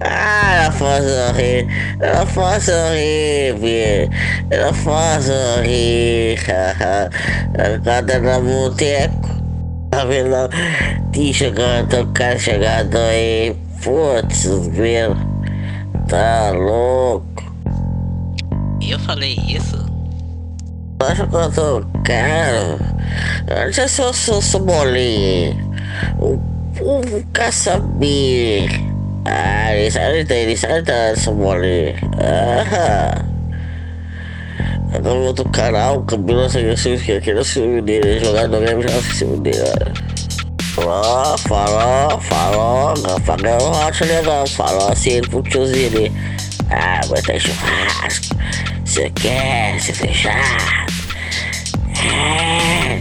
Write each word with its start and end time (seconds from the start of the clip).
ah, 0.00 0.64
não 0.64 0.72
posso 0.78 1.32
rir, 1.36 1.66
não 1.98 2.26
posso 2.26 2.70
rir, 2.92 3.54
filho. 3.58 4.10
Eu 4.50 4.66
não 4.66 4.74
posso 4.74 5.32
rir. 5.62 6.38
Cada 7.84 8.18
no 8.20 8.40
boteco, 8.42 9.28
tá 9.90 10.04
vendo? 10.04 10.48
Tinha 11.12 11.32
chegado, 11.32 12.00
o 12.00 12.06
cara 12.08 12.38
chegado 12.38 12.96
aí. 12.96 13.56
Putz, 13.82 14.44
velho. 14.68 15.16
Tá 16.08 16.50
louco. 16.50 17.24
Eu 18.80 18.98
falei 18.98 19.34
isso? 19.46 19.84
Acho 21.00 21.26
que 21.26 21.34
eu 21.34 21.52
tô 21.52 21.80
caro. 22.02 22.78
Eu 23.46 23.66
não 23.66 23.72
sei 23.72 23.88
se 23.88 24.02
eu 24.02 24.12
sou, 24.12 24.40
sou 24.40 24.60
bolinha 24.60 25.56
povo 26.76 27.24
quer 27.32 27.52
saber. 27.52 28.68
Ah, 29.24 29.74
eles 29.74 29.96
interessante 29.96 30.92
semua 31.16 31.58
nih. 31.58 31.94
Ah. 32.20 33.24
Agora 34.94 35.18
outro 35.18 35.48
canal, 35.50 36.02
cabelo 36.04 36.48
sem 36.48 36.62
agressivo, 36.62 37.02
que 37.02 37.12
aquele 37.12 37.38
é 37.38 37.42
o 37.42 37.44
filme 37.44 37.82
dele, 37.82 38.20
jogado 38.20 38.60
mesmo 38.60 38.82
já 38.82 38.94
é 38.94 38.98
o 38.98 39.02
filme 39.02 39.40
dele. 39.40 39.58
Falou, 40.74 41.38
falou, 41.38 42.20
falou, 42.20 42.96
falou, 43.20 43.72
não 43.72 43.88
acho 43.88 44.04
legal, 44.04 44.46
falou 44.46 44.92
assim 44.92 45.20
pro 45.22 45.42
tiozinho 45.42 45.86
ali. 45.88 46.12
Ah, 46.70 47.00
vai 47.08 47.20
ter 47.22 47.40
churrasco, 47.40 48.36
você 48.84 49.10
quer 49.10 49.80
se 49.80 49.92
fechar? 49.92 50.86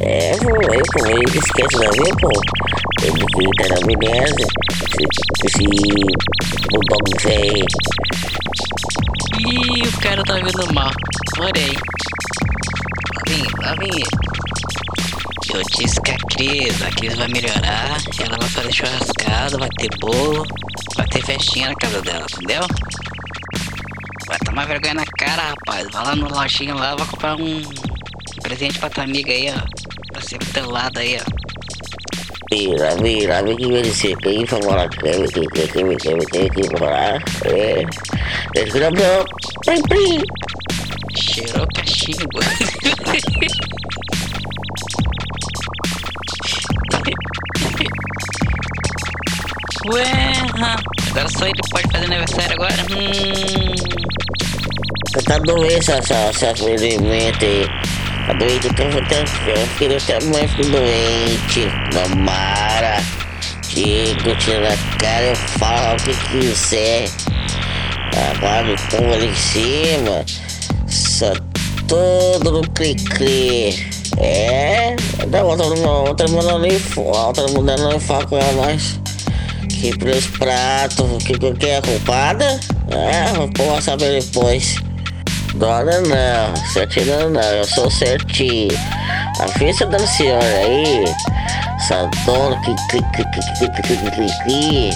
É, 0.00 0.32
eu 0.32 0.38
vou, 0.38 0.54
eu 0.54 0.82
vou, 0.94 1.10
eu 1.10 1.22
esqueço, 1.24 1.78
não, 1.78 1.90
viu, 1.90 2.16
pô? 2.20 2.30
Ele 3.02 3.24
grita 3.34 3.68
na 3.68 3.86
beleza. 3.86 4.46
Esse, 5.44 5.64
bulldog 6.70 7.22
velho. 7.22 7.66
Ih, 9.38 9.88
o 9.88 10.00
cara 10.00 10.22
tá 10.24 10.34
vendo 10.34 10.74
mal. 10.74 10.90
Porém. 11.34 11.72
Lá 13.16 13.22
vem, 13.26 13.46
lá 13.60 13.74
vem. 13.76 14.04
Eu 15.54 15.62
disse 15.76 16.00
que 16.02 16.10
a 16.10 16.16
Cris, 16.16 16.82
a 16.82 16.90
Cris 16.90 17.16
vai 17.16 17.28
melhorar, 17.28 17.96
ela 18.22 18.36
vai 18.38 18.48
fazer 18.48 18.72
churrascada, 18.72 19.58
vai 19.58 19.68
ter 19.78 19.88
bolo, 19.98 20.46
vai 20.96 21.06
ter 21.08 21.24
festinha 21.24 21.70
na 21.70 21.74
casa 21.74 22.00
dela, 22.02 22.26
entendeu? 22.32 22.62
Vai 24.26 24.38
tomar 24.44 24.66
vergonha 24.66 24.94
na 24.94 25.04
cara, 25.18 25.42
rapaz. 25.42 25.88
Vai 25.90 26.04
lá 26.04 26.14
no 26.16 26.28
lojinha 26.28 26.74
lá, 26.74 26.94
vai 26.94 27.06
comprar 27.06 27.36
um 27.36 27.62
presente 28.42 28.78
pra 28.78 28.90
tua 28.90 29.04
amiga 29.04 29.32
aí, 29.32 29.48
ó. 29.50 30.12
Pra 30.12 30.22
ser 30.22 30.66
lado 30.66 30.98
aí, 30.98 31.18
ó. 31.18 31.39
Mira, 32.52 32.96
mira, 32.96 33.42
vem 33.42 33.56
que 33.56 33.66
me 33.68 33.80
dice 33.80 34.12
que 34.16 34.30
hizo 34.30 34.58
para 34.58 34.88
que 34.88 35.12
que 35.28 35.46
que 35.46 35.68
que 35.68 35.96
que 35.96 36.14
que 36.18 36.48
que 36.48 36.50
que 36.50 36.68
para 36.78 37.16
eh 37.44 37.84
es 38.56 38.72
que 38.72 38.80
no 38.80 39.24
prim 39.64 39.82
prim 39.88 40.20
Cheirou 41.14 41.66
cachimbo. 41.74 42.40
Ué, 49.92 50.04
agora 51.10 51.28
só 51.28 51.46
ele 51.46 51.54
pode 51.70 51.88
fazer 51.92 52.04
aniversário 52.04 52.54
agora? 52.54 52.82
Hum. 52.90 53.74
tá 55.24 55.38
doença 55.38 55.92
essa 55.94 56.14
essa 56.14 56.54
ferimento 56.56 57.44
aí 57.44 57.89
tá 58.30 58.74
tenho 58.74 59.24
eu 59.48 59.66
filho 59.78 59.96
até 59.96 60.24
mãe 60.26 60.46
fico 60.46 60.70
doente. 60.70 61.68
Namara. 61.92 63.02
Digo, 63.68 64.36
tira 64.36 64.72
a 64.72 64.98
cara 64.98 65.24
eu 65.24 65.36
falo 65.36 65.94
o 65.94 65.96
que 65.96 66.14
quiser. 66.28 67.08
Agora 68.34 68.62
me 68.64 68.76
põe 68.90 69.14
ali 69.14 69.26
em 69.26 69.34
cima. 69.34 70.24
Só 70.86 71.32
todo 71.88 72.52
no 72.52 72.70
cri-cri. 72.70 73.90
É? 74.18 74.96
Da 75.28 75.42
outra 75.42 75.66
outra 75.66 76.28
mulher 76.28 76.58
nem 76.58 76.80
outra 76.96 77.48
não 77.78 77.98
fala 77.98 78.26
com 78.26 78.38
ela 78.38 78.52
mais. 78.64 79.00
Que 79.68 79.96
pros 79.96 80.26
pratos 80.26 81.22
que 81.24 81.38
que 81.38 81.66
é 81.66 81.80
culpada? 81.80 82.60
É 82.90 83.32
vou 83.56 83.80
saber 83.80 84.20
depois 84.20 84.89
Dona 85.54 86.00
não, 86.00 86.56
certinho 86.72 87.30
não, 87.30 87.40
eu 87.40 87.64
sou 87.64 87.90
certinho. 87.90 88.76
A 89.40 89.48
ficha 89.48 89.86
da 89.86 89.98
senhora 89.98 90.44
aí, 90.44 91.04
essa 91.76 92.08
dona 92.24 92.60
que 92.60 92.74
cri 92.88 93.02
cri 93.12 93.24
cri 93.24 93.42
cri 93.58 93.70
cri 93.70 93.82
cri 93.82 94.10
cri 94.10 94.28
cri. 94.42 94.90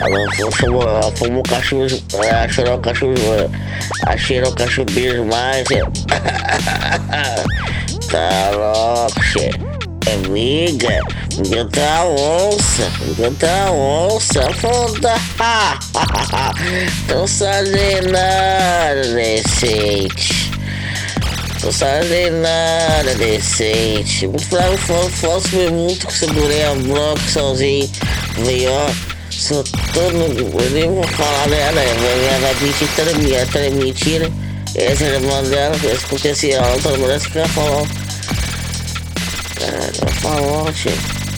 Ela 0.00 0.50
fumou, 0.52 0.82
ela 0.82 1.12
fumou 1.12 1.42
cachorro, 1.42 1.86
ela 2.14 2.48
cheirou 2.48 2.76
o 2.76 2.80
cachorro, 2.80 3.14
ela 4.06 4.16
cheirou 4.16 4.50
o 4.50 4.54
cachorro 4.54 4.88
mais. 5.30 5.66
Tá 8.10 8.50
louco, 8.54 9.22
chefe 9.22 9.68
amiga, 10.14 11.00
encontrar 11.38 12.04
onça, 12.06 12.90
encontrar 13.08 13.70
onça, 13.70 14.42
foda. 14.54 15.14
Tô 17.08 17.26
fazendo 17.26 18.12
nada 18.12 19.14
decente. 19.14 20.50
Tô 21.60 21.72
fazendo 21.72 22.42
nada 22.42 23.14
decente. 23.16 24.26
Muito 24.26 24.46
fraco, 24.46 24.76
fosse 25.10 25.56
muito 25.70 26.06
que 26.06 26.12
segurei 26.12 26.64
a 26.64 26.74
bloco 26.74 27.20
sozinho. 27.20 27.90
Veio. 28.44 28.70
Sou 29.30 29.62
todo. 29.94 30.62
Eu 30.62 30.70
nem 30.70 30.90
vou 30.92 31.04
falar 31.04 31.48
nada, 31.48 31.80
ela 31.80 32.54
mentir 32.60 32.88
toda 32.96 33.12
minha, 33.18 33.46
toda 33.46 33.70
mentira. 33.70 34.30
Essa 34.74 35.04
é 35.04 35.08
a 35.08 35.14
irmã 35.14 35.42
dela, 35.44 35.76
esse 35.76 36.04
aconteceu, 36.04 36.62
outra 36.62 36.96
mulher 36.98 37.20
que 37.20 37.38
ela 37.38 37.48
falou. 37.48 37.86
Cara, 39.58 40.12
falou, 40.20 40.72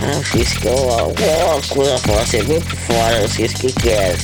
Ah, 0.00 0.22
fiz 0.22 0.52
que 0.52 0.66
eu 0.66 0.90
alguma 0.90 1.60
coisa 1.68 1.98
fora, 1.98 2.24
você 2.24 2.42
veio 2.42 2.60
por 2.60 2.76
fora, 2.76 3.18
eu 3.18 3.28
fiz 3.28 3.52
o 3.52 3.54
que 3.56 3.72
quer. 3.72 4.16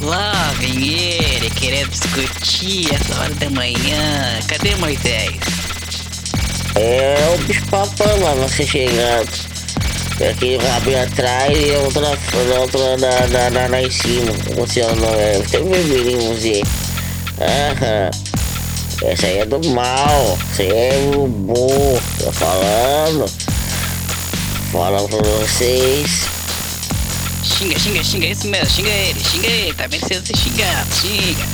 Lá 0.00 0.52
vem 0.58 0.88
ele 0.88 1.50
querendo 1.50 1.90
discutir 1.90 2.94
essa 2.94 3.20
hora 3.20 3.34
da 3.34 3.50
manhã. 3.50 4.38
Cadê 4.46 4.76
Moisés? 4.76 5.34
É 6.76 7.34
o 7.34 7.38
bicho 7.38 7.66
papão 7.66 8.20
lá, 8.20 8.34
você 8.34 8.64
chegando. 8.64 9.28
Tem 10.18 10.28
aquele 10.28 10.56
rabinho 10.58 11.02
atrás 11.02 11.58
e 11.58 11.70
outra, 11.72 12.16
outra 12.60 12.96
na, 12.96 13.26
na, 13.26 13.50
na, 13.50 13.68
na 13.68 13.82
em 13.82 13.90
cima. 13.90 14.32
Você 14.56 14.82
não 14.82 15.14
é. 15.14 15.40
Tem 15.50 15.62
um 15.62 15.70
vermelhinhozinho. 15.70 16.66
Aham. 17.40 18.10
Essa 19.02 19.26
aí 19.26 19.38
é 19.38 19.46
do 19.46 19.64
mal. 19.70 20.38
Aí 20.58 20.68
é 20.68 21.10
o 21.16 21.26
bom. 21.26 22.00
Tô 22.18 22.32
falando. 22.32 23.47
Falando 24.72 25.08
pra 25.08 25.18
vocês. 25.18 26.28
Xinga, 27.42 27.78
xinga, 27.78 28.04
xinga, 28.04 28.26
isso 28.26 28.46
mesmo, 28.48 28.70
xinga 28.70 28.90
ele, 28.90 29.20
xinga 29.24 29.46
ele, 29.46 29.74
tá 29.74 29.88
merecendo 29.88 30.26
ser 30.26 30.36
xingado, 30.36 30.94
xinga. 30.94 31.46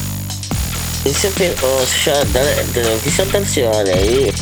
Isso 1.06 1.26
é 1.26 1.30
o 1.30 1.32
senhor, 1.86 3.00
que 3.03 3.10
senhor 3.10 3.30
da 3.30 3.44
senhora 3.44 3.94
aí, 3.94 4.32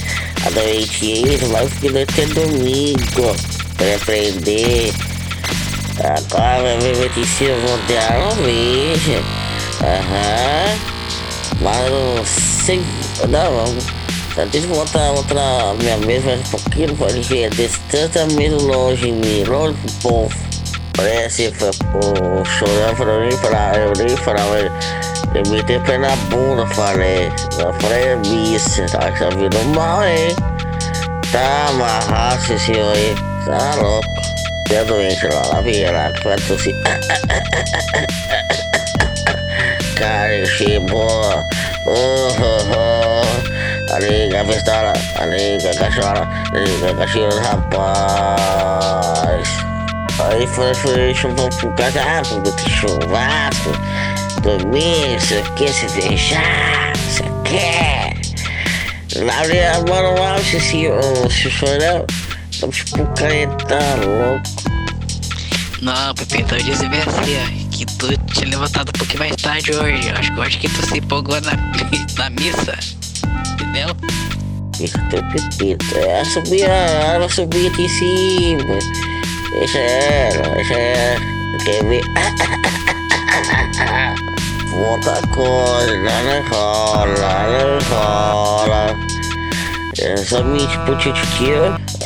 a 0.46 0.50
noite 0.50 1.12
aí, 1.12 1.36
vai 1.50 1.68
ficar 1.68 2.02
até 2.02 2.26
domingo 2.26 3.36
pra 3.76 3.94
aprender. 3.96 4.92
Agora 5.98 6.78
ver 6.80 6.96
medicina 6.96 7.54
mundial, 7.56 8.34
veja. 8.42 9.22
Aham. 9.82 10.78
Mas 11.60 11.90
não 11.90 12.24
sei. 12.64 12.82
Não, 13.28 13.66
só 13.66 14.01
deixa 14.34 14.66
eu 14.66 14.74
botar 14.74 15.10
outra 15.12 15.74
minha 15.78 15.96
mesa 15.98 16.26
mais 16.26 16.40
um 16.40 16.44
pouquinho 16.50 16.94
ver 17.24 17.44
a 17.44 17.48
distância 17.50 18.24
mesmo 18.26 18.62
longe 18.62 19.04
de 19.04 19.12
mim, 19.12 19.44
longe 19.44 19.74
do 19.74 19.92
povo. 20.02 20.34
Parece 20.96 21.50
que 21.52 21.64
o 21.64 22.44
chorando 22.44 22.96
pra 22.96 23.20
mim, 23.20 23.36
pra 23.38 23.78
eu 23.78 23.92
nem 23.96 24.16
falava. 24.16 24.58
Eu 25.34 25.42
meti 25.50 25.78
pé 25.80 25.98
na 25.98 26.16
bunda, 26.30 26.66
falei. 26.66 27.30
Eu 27.58 27.72
falei, 27.74 28.16
missa, 28.26 28.86
tá 28.86 29.14
sabendo 29.16 29.62
mal, 29.74 30.02
hein? 30.04 30.34
Tá 31.30 31.66
amarrado 31.68 32.36
esse 32.36 32.58
senhor 32.58 32.92
aí, 32.92 33.14
tá 33.44 33.74
louco. 33.76 34.08
É 34.70 34.84
doente 34.84 35.26
lá, 35.26 35.42
lá 35.48 35.60
vem 35.60 35.84
lá, 35.90 36.10
vai 36.24 36.36
tossir. 36.36 36.74
Cara, 39.96 40.42
achei 40.42 40.78
boa. 40.80 41.46
Oh, 41.86 42.28
oh, 42.40 42.62
oh. 42.76 43.31
A 43.92 43.98
nega 43.98 44.42
pistola, 44.44 44.94
a 45.16 45.26
nega 45.26 45.74
cachorra, 45.74 46.26
a 46.48 46.58
nega 46.58 46.94
cachorro, 46.94 47.38
rapaz. 47.42 48.42
Aí 50.18 50.46
foi, 50.46 50.74
foi, 50.74 51.14
chumbou 51.14 51.50
pro 51.50 51.70
casaco, 51.72 52.40
do 52.40 52.50
chuvasco. 52.70 53.72
Dormir, 54.40 55.16
isso 55.16 55.34
aqui, 55.34 55.68
se 55.68 55.86
deixar, 56.00 56.92
isso 56.96 57.22
aqui. 57.22 57.56
É. 57.56 58.14
Lá 59.22 59.42
vem 59.42 59.62
a 59.62 59.76
lá, 59.78 60.38
se 60.38 60.58
se 60.58 60.88
se 61.30 61.50
chorão. 61.50 62.06
Tô 62.60 62.68
tipo 62.68 63.06
canetão, 63.14 63.78
louco. 64.06 64.72
Não, 65.82 66.14
Pepe, 66.14 66.40
então 66.40 66.56
disse 66.58 66.86
assim, 66.86 67.68
que 67.70 67.84
tu 67.84 68.16
tinha 68.32 68.48
levantado 68.48 68.88
um 68.88 68.92
pouquinho 68.98 69.18
mais 69.18 69.36
tarde 69.36 69.70
hoje. 69.74 70.10
Acho, 70.10 70.40
acho 70.40 70.58
que 70.58 70.68
tu 70.68 70.86
se 70.86 70.98
empolgou 70.98 71.38
na, 71.42 71.52
na 72.16 72.30
missa. 72.30 73.01
Entendeu? 73.72 73.96
Ela 75.96 76.24
subia, 76.26 76.66
ela 76.66 77.28
subia 77.28 77.70
aqui 77.70 77.84
em 77.84 77.88
cima. 77.88 78.78
Deixa 79.58 79.78
ela, 79.78 80.54
deixa 80.56 80.74
ela. 80.74 81.20
Quer 81.64 81.84
ver? 81.84 82.02
Outra 84.76 85.20
coisa, 85.28 85.96
lá 86.02 86.22
não 86.22 87.78
rola. 87.88 88.96
É 90.00 90.16
somente 90.16 90.78
pro 90.80 90.96
tio 90.96 91.14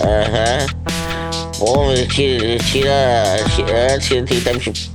Aham. 0.01 0.67
Bom, 1.59 1.95
tira, 2.09 2.59
tira, 2.65 3.49
tira, 3.49 3.97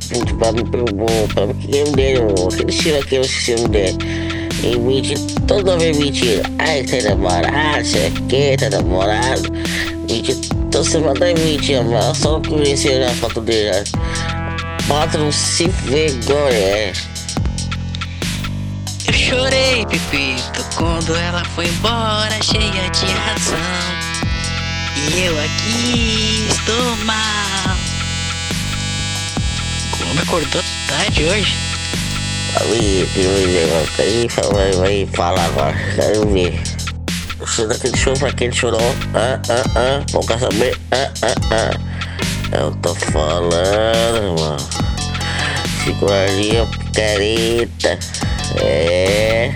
tentava 0.10 0.52
me 0.52 0.64
pra 0.64 0.80
me 0.80 1.28
pra 1.34 1.48
me 1.48 1.54
que 1.56 1.78
eu 1.78 1.92
dele, 1.94 2.20
ele 2.60 2.72
tira 2.72 3.00
aquele 3.00 3.24
sistema 3.24 3.68
dele. 3.68 3.98
E 4.64 4.78
mentira, 4.78 5.20
toda 5.51 5.77
vez 5.77 5.98
mentira. 5.98 6.44
Ai, 6.59 6.83
tá 6.83 7.09
namorado, 7.09 7.86
sei 7.86 8.09
que, 8.30 8.56
tá 8.56 8.69
namorado. 8.69 9.51
Mentira, 10.07 10.39
toda 10.71 10.83
semana 10.86 11.19
tá 11.19 11.25
mentira, 11.25 11.83
mas 11.83 12.18
só 12.18 12.39
conhecer 12.39 13.03
a 13.03 13.13
foto 13.15 13.42
dele. 13.42 13.83
No 15.18 15.31
se 15.31 15.68
vergonha, 15.68 16.53
é. 16.53 16.94
Eu 19.07 19.13
chorei, 19.13 19.86
Pepito, 19.86 20.65
quando 20.75 21.15
ela 21.15 21.44
foi 21.56 21.68
embora, 21.68 22.38
cheia 22.42 22.89
de 22.89 23.06
razão. 23.06 23.57
E 24.95 25.25
eu 25.25 25.39
aqui 25.39 26.48
estou 26.50 26.98
mal. 27.06 27.77
Como 29.98 30.21
acordou 30.21 30.62
tarde 30.88 31.25
hoje? 31.25 31.71
Aí, 32.59 33.07
aí, 34.00 34.27
vai, 34.51 34.71
vai 34.74 35.06
falar 35.13 35.45
agora, 35.45 35.75
quero 35.95 36.27
ver. 36.30 36.59
Show 37.45 37.68
daquele 37.68 37.98
show 37.98 38.13
pra 38.13 38.31
quem 38.33 38.51
chorou, 38.51 38.80
ah, 39.15 39.39
ah, 39.50 39.63
ah, 39.75 40.06
não 40.13 40.21
quer 40.21 40.39
saber, 40.39 40.77
ah, 40.92 41.12
ah, 41.21 41.36
ah. 41.51 41.92
Eu 42.57 42.71
tô 42.81 42.94
falando, 42.94 44.39
mano. 44.39 44.57
Seguraria 45.83 46.68
careta. 46.94 47.98
É. 48.62 49.51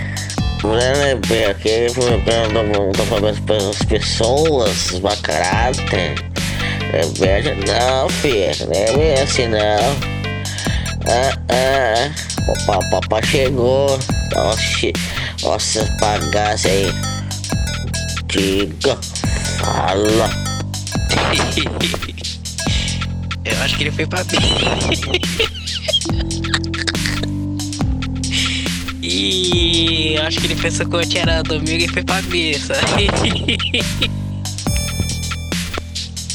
Mulher 0.64 1.10
é 1.10 1.16
bem 1.16 1.46
aqui, 1.46 1.88
tô 1.94 3.04
falando 3.04 3.28
as 3.70 3.86
pessoas, 3.86 5.00
má 5.02 5.16
caráter. 5.18 6.16
É 6.94 7.02
verdade, 7.20 7.68
não, 7.68 8.10
filha, 8.10 8.52
não 8.66 9.02
é 9.02 9.22
assim 9.22 9.48
não. 9.48 10.16
Ah, 11.08 11.38
ah, 11.50 12.35
o 12.48 12.90
papai 12.90 13.24
chegou. 13.24 14.00
Nossa, 14.34 14.92
nossa, 15.42 15.98
pagasse 16.00 16.68
aí. 16.68 16.94
Diga, 18.28 18.98
fala. 19.60 20.30
Eu 23.46 23.62
acho 23.62 23.78
que 23.78 23.84
ele 23.84 23.92
foi 23.92 24.08
pra 24.08 24.24
mim. 24.24 24.30
E 29.08 30.18
acho 30.18 30.40
que 30.40 30.48
ele 30.48 30.56
pensou 30.56 30.88
que 30.88 30.96
eu 30.96 31.22
era 31.22 31.44
domingo 31.44 31.84
e 31.84 31.88
foi 31.88 32.04
pra 32.04 32.24
missa. 32.24 32.74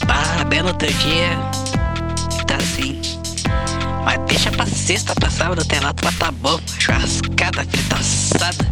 ah, 0.09 0.45
belo 0.49 0.69
outro 0.69 0.87
dia. 0.87 1.37
Tá 2.47 2.57
assim. 2.57 3.01
Mas 4.05 4.21
deixa 4.29 4.53
pra 4.53 4.67
sexta, 4.91 5.15
pra 5.15 5.31
sábado 5.31 5.63
até 5.63 5.79
lá, 5.79 5.93
tu 5.93 6.03
tá 6.19 6.33
bom. 6.33 6.59
Churrascada, 6.81 7.65
frita 7.65 7.95
assada. 7.95 8.67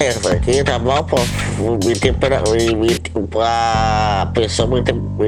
É, 0.00 0.08
aqui 0.34 0.64
tá 0.64 0.80
pô. 1.04 1.16
Me 1.86 1.94
tempera. 1.94 2.42
Me, 2.50 2.74
me, 2.74 2.88
a 3.40 4.26
pessoa 4.34 4.68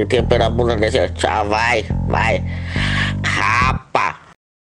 tempera 0.05 0.47
a 0.47 0.49
bunda 0.49 0.75
desse. 0.75 1.07
Tchau, 1.09 1.47
vai, 1.47 1.85
vai. 2.09 2.43